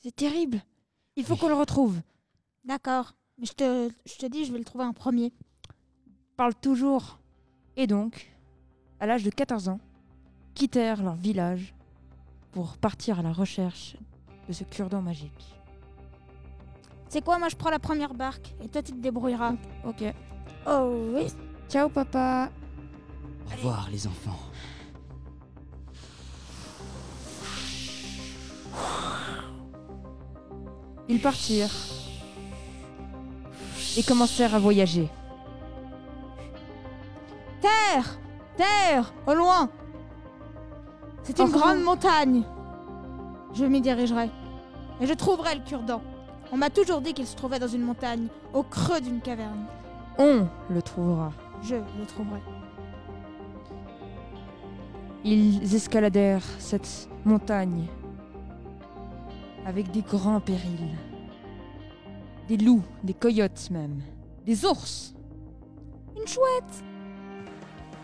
C'est 0.00 0.14
terrible. 0.16 0.62
Il 1.16 1.24
faut 1.24 1.32
Oui. 1.32 1.40
qu'on 1.40 1.48
le 1.48 1.54
retrouve. 1.54 1.98
D'accord. 2.64 3.14
Mais 3.38 3.46
je 3.46 3.54
te, 3.54 3.90
je 4.04 4.16
te 4.16 4.26
dis, 4.26 4.44
je 4.44 4.52
vais 4.52 4.58
le 4.58 4.64
trouver 4.64 4.84
en 4.84 4.92
premier. 4.92 5.32
Parle 6.36 6.54
toujours. 6.54 7.18
Et 7.76 7.86
donc, 7.86 8.30
à 9.00 9.06
l'âge 9.06 9.22
de 9.24 9.30
14 9.30 9.68
ans, 9.70 9.80
quittèrent 10.52 11.02
leur 11.02 11.14
village 11.14 11.74
pour 12.52 12.76
partir 12.76 13.18
à 13.18 13.22
la 13.22 13.32
recherche 13.32 13.96
de 14.46 14.52
ce 14.52 14.62
cure-dent 14.64 15.00
magique. 15.00 15.54
C'est 17.14 17.22
quoi 17.22 17.38
Moi, 17.38 17.48
je 17.48 17.54
prends 17.54 17.70
la 17.70 17.78
première 17.78 18.12
barque 18.12 18.56
et 18.60 18.68
toi, 18.68 18.82
tu 18.82 18.90
te 18.90 18.96
débrouilleras. 18.96 19.52
Ok. 19.86 20.02
Oh 20.66 21.12
oui. 21.14 21.28
Ciao 21.68 21.88
papa. 21.88 22.50
Au 23.46 23.56
revoir 23.56 23.88
les 23.92 24.04
enfants. 24.08 24.36
Ils 31.08 31.20
partirent 31.20 31.70
et 33.96 34.02
commencèrent 34.02 34.56
à 34.56 34.58
voyager. 34.58 35.08
Terre 37.60 38.18
Terre 38.56 39.14
Au 39.28 39.34
loin 39.34 39.70
C'est 41.22 41.38
une 41.38 41.50
grande 41.50 41.80
montagne. 41.84 42.42
Je 43.52 43.64
m'y 43.66 43.80
dirigerai. 43.80 44.30
Et 45.00 45.06
je 45.06 45.14
trouverai 45.14 45.54
le 45.54 45.60
cure-dent. 45.60 46.02
On 46.54 46.56
m'a 46.56 46.70
toujours 46.70 47.00
dit 47.00 47.14
qu'il 47.14 47.26
se 47.26 47.34
trouvait 47.34 47.58
dans 47.58 47.66
une 47.66 47.82
montagne, 47.82 48.28
au 48.52 48.62
creux 48.62 49.00
d'une 49.00 49.20
caverne. 49.20 49.66
On 50.18 50.46
le 50.70 50.82
trouvera. 50.82 51.32
Je 51.64 51.74
le 51.74 52.06
trouverai. 52.06 52.40
Ils 55.24 55.74
escaladèrent 55.74 56.44
cette 56.60 57.08
montagne 57.24 57.88
avec 59.66 59.90
des 59.90 60.02
grands 60.02 60.38
périls. 60.38 60.96
Des 62.46 62.56
loups, 62.56 62.84
des 63.02 63.14
coyotes 63.14 63.68
même, 63.72 64.00
des 64.46 64.64
ours. 64.64 65.12
Une 66.16 66.28
chouette 66.28 66.84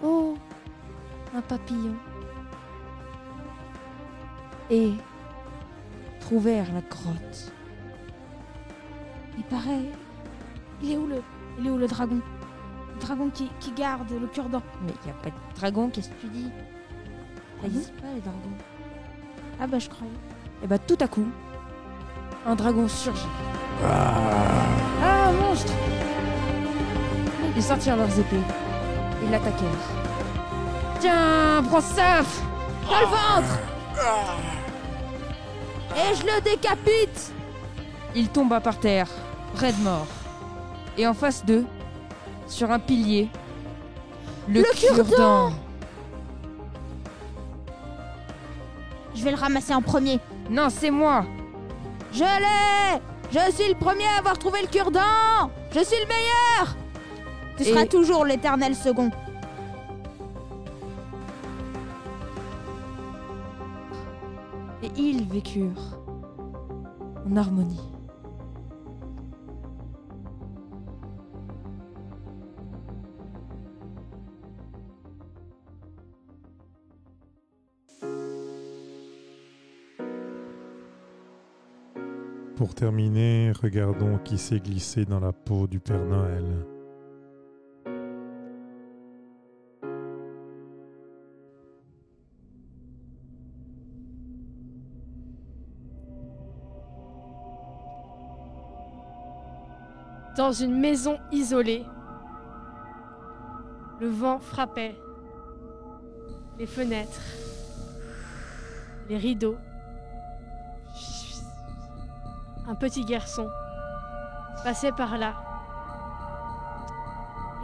Oh, 0.03 0.35
un 1.37 1.43
papillon. 1.43 1.95
Et 4.71 4.91
trouvèrent 6.19 6.75
la 6.75 6.81
grotte. 6.81 7.53
Il 9.39 9.45
paraît. 9.45 9.91
Il 10.83 10.93
est 10.93 10.97
où 10.97 11.07
le. 11.07 11.23
Il 11.59 11.67
est 11.67 11.71
où 11.71 11.79
le 11.79 11.87
dragon? 11.87 12.21
Le 12.95 13.01
dragon 13.01 13.31
qui, 13.31 13.51
qui 13.61 13.73
garde 13.73 14.11
le 14.11 14.27
cure-dent. 14.27 14.63
Mais 14.83 14.93
il 15.03 15.07
n'y 15.07 15.11
a 15.13 15.15
pas 15.23 15.31
de 15.31 15.35
dragon, 15.59 15.91
qu'est-ce 15.91 16.09
que 16.11 16.21
tu 16.21 16.27
dis? 16.29 16.51
Ça 17.61 17.69
n'existe 17.69 17.93
pas 18.01 18.09
les 18.15 18.21
dragons. 18.21 18.57
Ah 19.61 19.67
bah 19.67 19.79
je 19.79 19.89
croyais. 19.89 20.13
Et 20.63 20.67
bah 20.67 20.79
tout 20.79 20.97
à 21.01 21.09
coup, 21.09 21.27
un 22.47 22.55
dragon 22.55 22.89
surgit. 22.89 23.27
Ah, 23.83 25.29
un 25.29 25.33
monstre 25.33 25.73
Ils 27.57 27.63
sortirent 27.63 27.97
leurs 27.97 28.19
épées 28.19 28.43
et 29.25 29.31
l'attaquèrent. 29.31 29.69
Tiens, 31.01 31.63
prends 31.69 31.81
ça 31.81 32.23
Dans 32.85 33.01
le 33.01 33.07
ventre 33.07 33.59
Et 35.97 36.15
je 36.15 36.23
le 36.25 36.41
décapite 36.43 37.33
Il 38.15 38.29
tomba 38.29 38.61
par 38.61 38.79
terre, 38.79 39.09
raide 39.57 39.79
mort. 39.83 40.07
Et 40.99 41.07
en 41.07 41.15
face 41.15 41.45
d'eux, 41.45 41.65
sur 42.47 42.71
un 42.71 42.79
pilier, 42.79 43.29
le, 44.49 44.61
Le 44.61 44.75
cure-dent. 44.75 45.53
Je 49.15 49.23
vais 49.25 49.31
le 49.31 49.37
ramasser 49.37 49.75
en 49.75 49.83
premier. 49.83 50.19
Non, 50.51 50.69
c'est 50.71 50.91
moi 50.91 51.25
Je 52.13 52.25
l'ai 52.25 53.01
Je 53.31 53.53
suis 53.55 53.69
le 53.69 53.77
premier 53.79 54.07
à 54.07 54.19
avoir 54.19 54.37
trouvé 54.39 54.61
le 54.63 54.67
cure-dent 54.67 55.51
Je 55.73 55.81
suis 55.85 55.97
le 56.01 56.09
meilleur 56.09 56.77
Tu 57.57 57.63
Et- 57.63 57.67
seras 57.67 57.87
toujours 57.87 58.25
l'éternel 58.25 58.75
second. 58.75 59.11
Et 64.83 64.91
ils 64.97 65.25
vécurent 65.25 65.99
en 67.31 67.37
harmonie. 67.37 67.90
Pour 82.61 82.75
terminer, 82.75 83.53
regardons 83.53 84.19
qui 84.19 84.37
s'est 84.37 84.61
glissé 84.61 85.07
dans 85.07 85.19
la 85.19 85.33
peau 85.33 85.67
du 85.67 85.81
Père 85.81 86.05
Noël. 86.05 86.45
Dans 100.37 100.53
une 100.53 100.79
maison 100.79 101.17
isolée, 101.33 101.87
le 104.03 104.09
vent 104.09 104.39
frappait 104.39 104.97
les 106.59 106.67
fenêtres, 106.67 107.23
les 109.09 109.17
rideaux. 109.17 109.57
Un 112.71 112.77
petit 112.77 113.05
garçon 113.05 113.51
passait 114.63 114.93
par 114.93 115.19
là. 115.19 115.35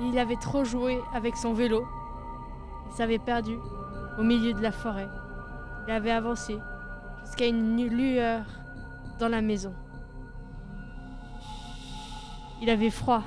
Il 0.01 0.19
avait 0.19 0.35
trop 0.35 0.64
joué 0.64 1.01
avec 1.14 1.37
son 1.37 1.53
vélo. 1.53 1.87
Il 2.88 2.92
s'avait 2.97 3.21
perdu 3.21 3.57
au 4.19 4.25
milieu 4.25 4.53
de 4.53 4.61
la 4.61 4.73
forêt. 4.73 5.07
Il 5.87 5.92
avait 5.92 6.11
avancé 6.11 6.59
jusqu'à 7.25 7.47
une 7.47 7.87
lueur 7.87 8.42
dans 9.21 9.29
la 9.29 9.42
maison. 9.42 9.73
il 12.61 12.69
avait 12.69 12.90
froid. 12.90 13.23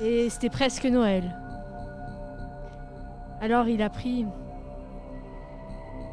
Et 0.00 0.28
c'était 0.28 0.50
presque 0.50 0.86
Noël. 0.86 1.36
Alors 3.40 3.68
il 3.68 3.80
a 3.80 3.90
pris 3.90 4.26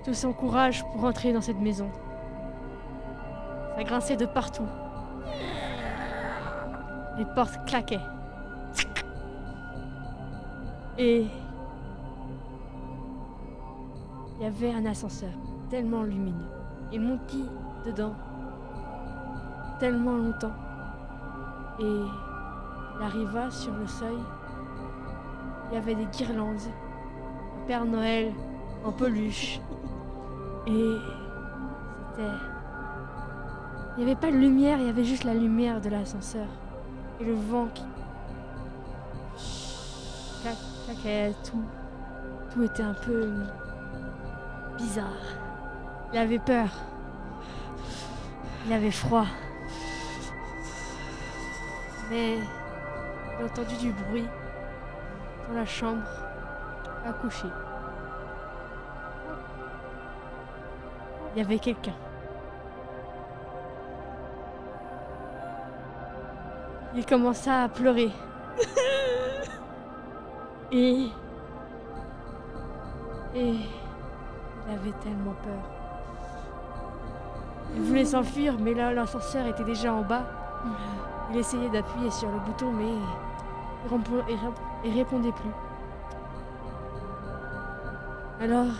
tout 0.05 0.13
son 0.13 0.33
courage 0.33 0.83
pour 0.91 1.03
entrer 1.03 1.33
dans 1.33 1.41
cette 1.41 1.59
maison. 1.59 1.89
Ça 3.77 3.83
grinçait 3.83 4.17
de 4.17 4.25
partout. 4.25 4.65
Les 7.15 7.25
portes 7.25 7.63
claquaient. 7.67 8.01
Et 10.97 11.27
il 14.35 14.43
y 14.43 14.45
avait 14.47 14.73
un 14.73 14.83
ascenseur 14.87 15.29
tellement 15.69 16.01
lumineux. 16.01 16.49
Il 16.91 17.01
montit 17.01 17.45
dedans 17.85 18.15
tellement 19.79 20.17
longtemps. 20.17 20.55
Et 21.79 22.01
il 22.95 23.03
arriva 23.03 23.51
sur 23.51 23.75
le 23.75 23.85
seuil. 23.85 24.17
Il 25.69 25.75
y 25.75 25.77
avait 25.77 25.93
des 25.93 26.05
guirlandes. 26.05 26.57
Un 27.61 27.67
Père 27.67 27.85
Noël 27.85 28.33
en 28.83 28.91
peluche. 28.91 29.59
Et 30.65 30.97
c'était... 32.15 32.56
Il 33.97 34.05
n'y 34.05 34.11
avait 34.11 34.19
pas 34.19 34.31
de 34.31 34.37
lumière, 34.37 34.77
il 34.79 34.85
y 34.85 34.89
avait 34.89 35.03
juste 35.03 35.23
la 35.23 35.33
lumière 35.33 35.81
de 35.81 35.89
l'ascenseur. 35.89 36.45
Et 37.19 37.25
le 37.25 37.33
vent 37.33 37.67
qui... 37.73 37.83
Clac, 40.43 40.55
claquait, 40.85 41.33
tout. 41.43 41.63
Tout 42.53 42.63
était 42.63 42.83
un 42.83 42.93
peu 42.93 43.33
bizarre. 44.77 45.07
Il 46.13 46.19
avait 46.19 46.37
peur. 46.37 46.69
Il 48.67 48.73
avait 48.73 48.91
froid. 48.91 49.25
Mais 52.11 52.37
a 53.39 53.45
entendu 53.45 53.75
du 53.77 53.91
bruit 53.91 54.27
dans 55.47 55.55
la 55.55 55.65
chambre 55.65 56.03
à 57.03 57.13
coucher. 57.13 57.47
Il 61.33 61.39
y 61.39 61.41
avait 61.43 61.57
quelqu'un. 61.57 61.95
Il 66.97 67.05
commença 67.05 67.63
à 67.63 67.69
pleurer. 67.69 68.11
Et... 70.71 71.07
Et... 73.35 73.55
Il 74.69 74.73
avait 74.73 74.91
tellement 75.01 75.35
peur. 75.43 75.63
Il 77.75 77.81
voulait 77.83 78.03
s'enfuir, 78.03 78.57
mais 78.59 78.73
là, 78.73 78.91
l'ascenseur 78.91 79.45
était 79.45 79.63
déjà 79.63 79.93
en 79.93 80.01
bas. 80.01 80.25
Il 81.31 81.37
essayait 81.37 81.69
d'appuyer 81.69 82.09
sur 82.09 82.29
le 82.29 82.39
bouton, 82.39 82.71
mais 82.71 82.89
il, 83.89 84.37
il 84.85 84.97
répondait 84.97 85.31
plus. 85.31 85.51
Alors, 88.41 88.73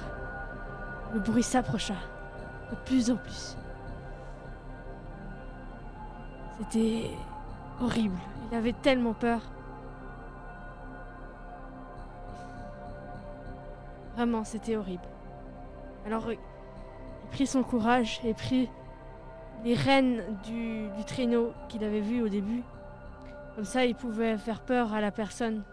le 1.13 1.19
bruit 1.19 1.43
s'approcha 1.43 1.93
de 2.71 2.75
plus 2.83 3.11
en 3.11 3.15
plus. 3.15 3.55
C'était 6.59 7.11
horrible. 7.81 8.17
Il 8.51 8.57
avait 8.57 8.73
tellement 8.73 9.13
peur. 9.13 9.41
Vraiment, 14.15 14.43
c'était 14.43 14.75
horrible. 14.75 15.07
Alors, 16.05 16.31
il 16.31 16.39
prit 17.31 17.45
son 17.45 17.63
courage 17.63 18.19
et 18.23 18.33
prit 18.33 18.69
les 19.63 19.75
rênes 19.75 20.23
du, 20.43 20.87
du 20.89 21.03
traîneau 21.05 21.51
qu'il 21.69 21.83
avait 21.83 22.01
vu 22.01 22.21
au 22.21 22.29
début. 22.29 22.63
Comme 23.55 23.65
ça, 23.65 23.85
il 23.85 23.95
pouvait 23.95 24.37
faire 24.37 24.61
peur 24.61 24.93
à 24.93 25.01
la 25.01 25.11
personne. 25.11 25.63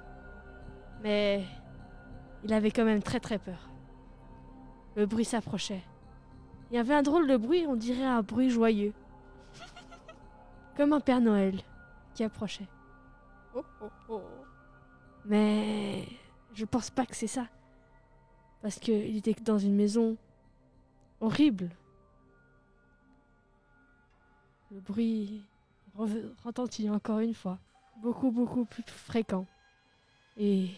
Mais 1.02 1.44
il 2.44 2.52
avait 2.52 2.70
quand 2.70 2.84
même 2.84 3.02
très 3.02 3.20
très 3.20 3.38
peur. 3.38 3.70
Le 4.96 5.06
bruit 5.06 5.24
s'approchait. 5.24 5.82
Il 6.70 6.76
y 6.76 6.78
avait 6.78 6.94
un 6.94 7.02
drôle 7.02 7.28
de 7.28 7.36
bruit, 7.36 7.66
on 7.68 7.76
dirait 7.76 8.04
un 8.04 8.22
bruit 8.22 8.50
joyeux. 8.50 8.92
Comme 10.76 10.92
un 10.92 11.00
Père 11.00 11.20
Noël 11.20 11.60
qui 12.14 12.24
approchait. 12.24 12.68
Mais 15.24 16.06
je 16.54 16.64
pense 16.64 16.90
pas 16.90 17.06
que 17.06 17.14
c'est 17.14 17.26
ça. 17.26 17.46
Parce 18.62 18.78
qu'il 18.78 19.16
était 19.16 19.34
dans 19.42 19.58
une 19.58 19.74
maison 19.74 20.16
horrible. 21.20 21.70
Le 24.70 24.80
bruit 24.80 25.44
re- 25.96 26.32
retentit 26.44 26.88
encore 26.90 27.20
une 27.20 27.34
fois, 27.34 27.58
beaucoup 28.02 28.30
beaucoup 28.30 28.64
plus 28.64 28.82
fréquent. 28.86 29.46
Et 30.36 30.70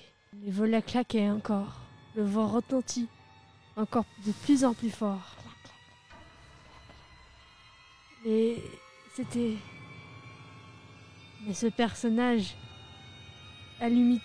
les 0.43 0.51
volets 0.51 0.83
claquaient 0.83 1.31
encore. 1.31 1.81
Le 2.15 2.25
vent 2.25 2.49
retentit 2.49 3.09
encore 3.77 4.05
de 4.27 4.33
plus 4.33 4.65
en 4.65 4.75
plus 4.75 4.91
fort. 4.91 5.37
Et 8.25 8.63
c'était... 9.15 9.57
Mais 11.47 11.55
ce 11.55 11.67
personnage 11.67 12.55
allumit 13.81 14.21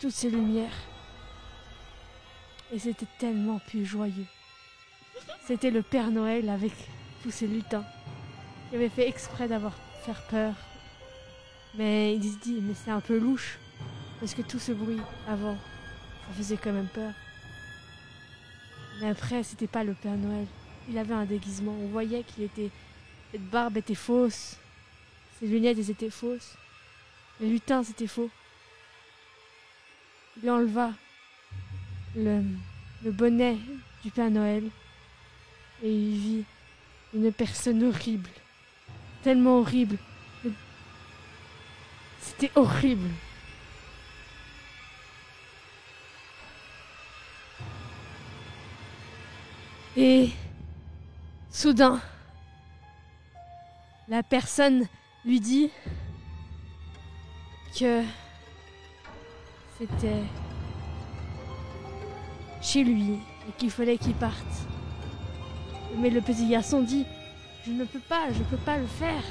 toutes 0.00 0.10
ces 0.10 0.28
lumières. 0.28 0.76
Et 2.72 2.78
c'était 2.78 3.06
tellement 3.18 3.60
plus 3.60 3.86
joyeux. 3.86 4.26
C'était 5.46 5.70
le 5.70 5.82
Père 5.82 6.10
Noël 6.10 6.48
avec 6.48 6.72
tous 7.22 7.30
ses 7.30 7.46
lutins. 7.46 7.84
Il 8.70 8.76
avait 8.76 8.88
fait 8.88 9.08
exprès 9.08 9.48
d'avoir 9.48 9.72
faire 10.04 10.20
peur. 10.26 10.54
Mais 11.76 12.16
il 12.16 12.22
se 12.24 12.38
dit, 12.38 12.58
mais 12.60 12.74
c'est 12.74 12.90
un 12.90 13.00
peu 13.00 13.18
louche. 13.18 13.58
Parce 14.20 14.34
que 14.34 14.42
tout 14.42 14.58
ce 14.58 14.72
bruit 14.72 15.00
avant, 15.28 15.56
ça 15.56 16.34
faisait 16.36 16.56
quand 16.56 16.72
même 16.72 16.88
peur. 16.88 17.12
Mais 19.00 19.08
après, 19.08 19.44
c'était 19.44 19.68
pas 19.68 19.84
le 19.84 19.94
Père 19.94 20.16
Noël. 20.16 20.46
Il 20.90 20.98
avait 20.98 21.14
un 21.14 21.24
déguisement. 21.24 21.74
On 21.80 21.86
voyait 21.86 22.24
qu'il 22.24 22.42
était. 22.42 22.70
Cette 23.30 23.48
barbe 23.48 23.76
était 23.76 23.94
fausse. 23.94 24.56
Ses 25.38 25.46
lunettes, 25.46 25.88
étaient 25.88 26.10
fausses. 26.10 26.56
Les 27.40 27.48
lutins, 27.48 27.84
c'était 27.84 28.08
faux. 28.08 28.30
Il 30.42 30.50
enleva 30.50 30.92
le, 32.16 32.42
bonnet 33.04 33.56
du 34.02 34.10
Père 34.10 34.30
Noël 34.30 34.64
et 35.82 35.92
il 35.92 36.18
vit 36.18 36.44
une 37.14 37.32
personne 37.32 37.84
horrible. 37.84 38.30
Tellement 39.22 39.58
horrible. 39.60 39.98
Le- 40.44 40.52
C'était 42.20 42.50
horrible. 42.56 43.08
Et 49.96 50.30
soudain, 51.50 52.00
la 54.08 54.22
personne 54.22 54.86
lui 55.24 55.40
dit 55.40 55.70
que 57.78 58.02
c'était 59.78 60.22
chez 62.60 62.84
lui 62.84 63.14
et 63.48 63.52
qu'il 63.56 63.70
fallait 63.70 63.98
qu'il 63.98 64.14
parte. 64.14 64.34
Mais 65.96 66.10
le 66.10 66.20
petit 66.20 66.48
garçon 66.48 66.82
dit 66.82 67.06
Je 67.64 67.72
ne 67.72 67.84
peux 67.84 68.00
pas, 68.00 68.32
je 68.32 68.42
peux 68.44 68.56
pas 68.56 68.76
le 68.76 68.86
faire. 68.86 69.22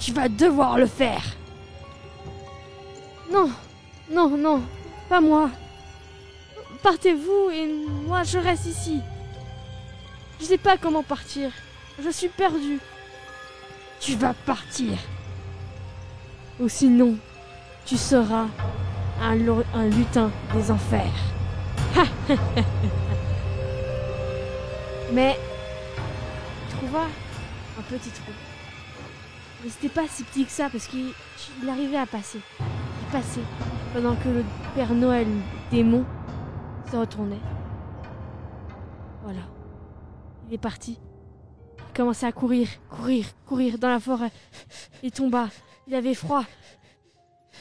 Tu 0.00 0.12
vas 0.12 0.28
devoir 0.28 0.78
le 0.78 0.86
faire. 0.86 1.24
Non, 3.30 3.50
non, 4.10 4.36
non, 4.36 4.62
pas 5.08 5.20
moi. 5.20 5.50
Partez-vous 6.82 7.50
et 7.52 7.66
moi 8.06 8.22
je 8.22 8.38
reste 8.38 8.66
ici. 8.66 9.00
Je 10.38 10.44
sais 10.44 10.58
pas 10.58 10.76
comment 10.76 11.02
partir. 11.02 11.50
Je 12.02 12.10
suis 12.10 12.28
perdu. 12.28 12.78
Tu 14.00 14.16
vas 14.16 14.34
partir. 14.34 14.98
Ou 16.60 16.68
sinon, 16.68 17.16
tu 17.86 17.96
seras 17.96 18.46
un, 19.22 19.34
lutin 19.34 20.30
des 20.54 20.70
enfers. 20.70 21.12
Mais 25.12 25.36
il 26.68 26.76
trouva 26.76 27.04
un 27.78 27.82
petit 27.82 28.10
trou. 28.10 28.32
Mais 29.64 29.70
c'était 29.70 29.88
pas 29.88 30.06
si 30.08 30.22
petit 30.24 30.44
que 30.44 30.50
ça 30.50 30.68
parce 30.68 30.86
qu'il 30.86 31.12
il 31.62 31.68
arrivait 31.68 31.96
à 31.96 32.06
passer. 32.06 32.40
Il 32.60 33.12
passait 33.12 33.40
pendant 33.94 34.16
que 34.16 34.28
le 34.28 34.44
Père 34.74 34.92
Noël 34.92 35.28
démon 35.70 36.04
se 36.90 36.96
retournait. 36.96 37.40
Voilà. 39.22 39.40
Il 40.48 40.54
est 40.54 40.58
parti. 40.58 40.98
Il 41.96 42.00
commençait 42.00 42.26
à 42.26 42.32
courir, 42.32 42.68
courir, 42.90 43.24
courir 43.46 43.78
dans 43.78 43.88
la 43.88 43.98
forêt. 43.98 44.30
Il 45.02 45.10
tomba. 45.10 45.48
Il 45.88 45.94
avait 45.94 46.12
froid. 46.12 46.44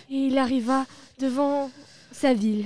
Et 0.10 0.28
il 0.28 0.38
arriva 0.38 0.86
devant 1.20 1.72
sa 2.12 2.34
ville. 2.34 2.66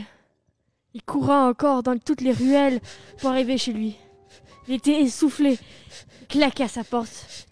Il 0.95 1.03
coura 1.03 1.47
encore 1.47 1.83
dans 1.83 1.95
toutes 1.99 2.21
les 2.21 2.31
ruelles 2.31 2.81
pour 3.19 3.29
arriver 3.29 3.59
chez 3.59 3.71
lui. 3.71 3.95
Il 4.67 4.73
était 4.73 4.99
essoufflé. 4.99 5.59
Il 6.21 6.27
claqua 6.27 6.67
sa 6.67 6.83
porte. 6.83 7.45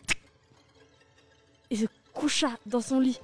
Et 1.69 1.75
se 1.75 1.85
coucha 2.11 2.49
dans 2.65 2.81
son 2.81 2.99
lit. 2.99 3.19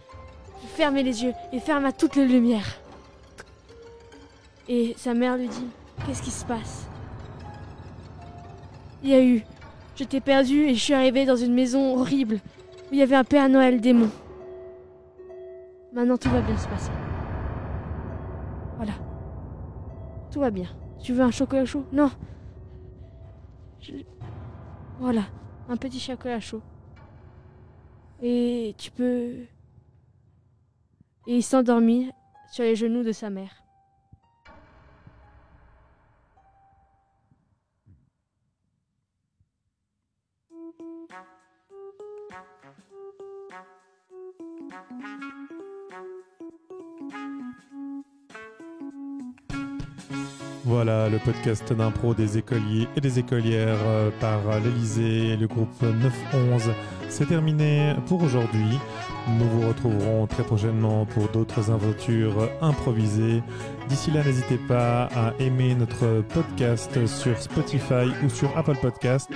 Il 0.62 0.70
fermait 0.70 1.02
les 1.02 1.24
yeux 1.24 1.34
et 1.52 1.60
ferma 1.60 1.92
toutes 1.92 2.18
les 2.18 2.28
lumières. 2.28 2.80
Et 4.70 4.94
sa 4.96 5.16
mère 5.16 5.38
lui 5.38 5.48
dit 5.48 5.68
Qu'est-ce 6.06 6.22
qui 6.22 6.30
se 6.30 6.46
passe? 6.46 6.86
Il 9.02 9.10
y 9.10 9.16
a 9.16 9.24
eu. 9.24 9.44
J'étais 9.96 10.22
perdue 10.22 10.64
et 10.66 10.74
je 10.74 10.80
suis 10.80 10.94
arrivée 10.94 11.26
dans 11.26 11.36
une 11.36 11.54
maison 11.54 11.98
horrible 12.00 12.36
où 12.36 12.94
il 12.94 12.98
y 12.98 13.02
avait 13.04 13.16
un 13.16 13.24
Père 13.24 13.48
Noël 13.50 13.80
démon. 13.80 14.10
Maintenant 15.94 16.18
tout 16.18 16.30
va 16.30 16.42
bien 16.42 16.58
se 16.58 16.68
passer. 16.68 16.92
Voilà. 18.78 18.94
Tout 20.32 20.40
va 20.40 20.50
bien. 20.50 20.68
Tu 21.02 21.14
veux 21.14 21.22
un 21.22 21.32
chocolat 21.32 21.66
chaud? 21.66 21.86
Non. 21.92 22.10
Je- 23.82 23.94
Voilà, 25.00 25.24
un 25.70 25.78
petit 25.78 26.00
chocolat 26.00 26.40
chaud. 26.40 26.62
Et 28.22 28.74
tu 28.78 28.90
peux... 28.90 29.46
Et 31.28 31.38
il 31.38 31.44
s'endormit 31.44 32.10
sur 32.52 32.64
les 32.64 32.76
genoux 32.76 33.04
de 33.04 33.12
sa 33.12 33.30
mère. 33.30 33.63
Voilà 50.66 51.10
le 51.10 51.20
podcast 51.20 51.74
d'impro 51.74 52.14
des 52.14 52.38
écoliers 52.38 52.88
et 52.96 53.02
des 53.02 53.20
écolières 53.20 53.78
euh, 53.86 54.12
par 54.22 54.40
l'Elysée 54.64 55.34
et 55.34 55.38
le 55.38 55.46
groupe 55.46 55.82
911. 55.82 56.72
C'est 57.10 57.26
terminé 57.26 57.94
pour 58.08 58.24
aujourd'hui. 58.24 58.80
Nous 59.28 59.46
vous 59.50 59.68
retrouverons 59.68 60.26
très 60.26 60.44
prochainement 60.44 61.06
pour 61.06 61.28
d'autres 61.28 61.70
aventures 61.70 62.50
improvisées. 62.62 63.44
D'ici 63.90 64.12
là, 64.12 64.24
n'hésitez 64.24 64.58
pas 64.58 65.10
à 65.14 65.34
aimer 65.40 65.76
notre 65.76 66.22
podcast 66.34 67.06
sur 67.08 67.38
Spotify 67.38 68.08
ou 68.24 68.30
sur 68.30 68.58
Apple 68.58 68.78
Podcast 68.82 69.30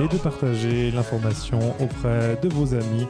et 0.00 0.06
de 0.06 0.18
partager 0.18 0.90
l'information 0.90 1.60
auprès 1.80 2.38
de 2.42 2.48
vos 2.50 2.74
amis. 2.74 3.06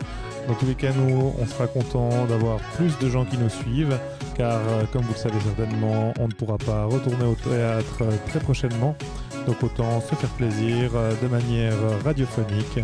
Dans 0.47 0.55
tous 0.55 0.67
les 0.67 0.75
cas, 0.75 0.93
nous, 0.93 1.33
on 1.39 1.47
sera 1.47 1.67
content 1.67 2.27
d'avoir 2.27 2.59
plus 2.77 2.99
de 2.99 3.09
gens 3.09 3.25
qui 3.25 3.39
nous 3.39 3.49
suivent 3.49 3.99
car 4.37 4.61
euh, 4.69 4.85
comme 4.93 5.03
vous 5.03 5.13
le 5.13 5.19
savez 5.19 5.41
certainement, 5.41 6.13
on 6.19 6.29
ne 6.29 6.33
pourra 6.33 6.59
pas 6.59 6.85
retourner 6.85 7.25
au 7.25 7.35
théâtre 7.35 8.03
euh, 8.03 8.11
très 8.29 8.41
prochainement. 8.41 8.97
Donc 9.47 9.63
autant 9.63 10.01
se 10.01 10.15
faire 10.15 10.31
plaisir 10.31 10.91
euh, 10.95 11.13
de 11.23 11.29
manière 11.29 11.75
radiophonique 12.05 12.79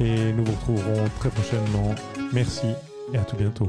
et 0.00 0.32
nous 0.32 0.44
vous 0.44 0.52
retrouverons 0.52 1.08
très 1.18 1.30
prochainement. 1.30 1.94
Merci 2.32 2.68
et 3.12 3.18
à 3.18 3.22
tout 3.22 3.36
bientôt. 3.36 3.68